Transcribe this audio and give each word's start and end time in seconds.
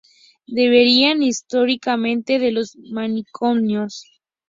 Derivan 0.47 1.21
históricamente 1.21 2.39
de 2.39 2.51
los 2.51 2.75
manicomios. 2.75 4.03